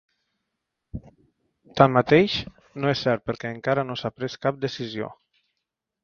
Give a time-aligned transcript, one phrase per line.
[1.81, 2.37] Tanmateix,
[2.85, 5.11] no és cert perquè encara no s’ha pres cap decisió.